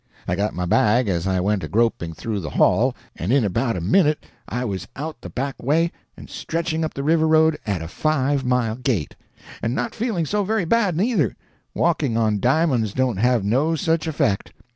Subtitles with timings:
[0.27, 3.77] I got my bag as I went a groping through the hall, and in about
[3.77, 7.83] a minute I was out the back way and stretching up the river road at
[7.83, 9.15] a five mile gait.
[9.61, 14.51] "And not feeling so very bad, neither—walking on di'monds don't have no such effect.